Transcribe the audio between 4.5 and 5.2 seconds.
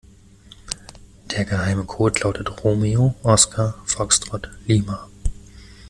Lima.